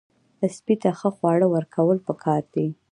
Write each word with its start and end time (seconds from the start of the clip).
سپي 0.55 0.75
ته 0.81 0.89
ښه 0.99 1.09
خواړه 1.15 1.47
ورکول 1.55 1.97
پکار 2.07 2.41
دي. 2.53 2.67